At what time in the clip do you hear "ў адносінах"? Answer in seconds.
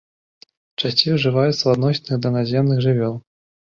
1.65-2.17